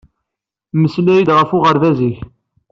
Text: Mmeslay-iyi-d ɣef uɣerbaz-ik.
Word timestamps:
Mmeslay-iyi-d 0.75 1.29
ɣef 1.37 1.49
uɣerbaz-ik. 1.57 2.17